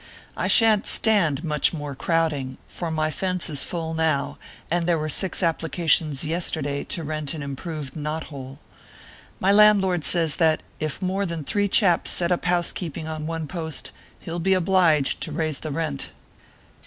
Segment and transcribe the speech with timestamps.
[0.35, 4.39] I sha n t stand much more crowding, for my fence is full now,
[4.71, 8.57] and there were six applications yesterday to rent an improved knot hole.
[9.39, 13.91] .My landlord says that, if more than three chaps set up housekeeping on one post,
[14.19, 16.11] he ll be obliged to raise the rent.